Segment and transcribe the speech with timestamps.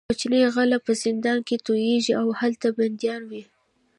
[0.09, 3.43] کوچني غله په زندان کې لویېږي او هلته بندیان وي.